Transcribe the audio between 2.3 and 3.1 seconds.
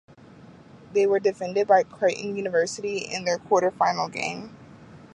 University